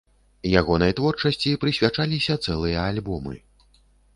Ягонай 0.61 0.93
творчасці 0.99 1.53
прысвячаліся 1.65 2.39
цэлыя 2.47 2.79
альбомы. 2.95 3.35